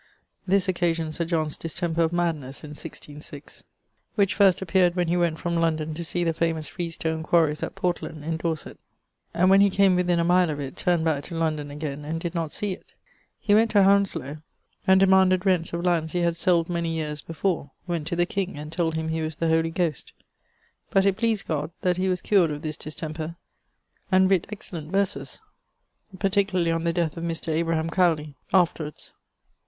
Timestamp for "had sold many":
16.21-16.95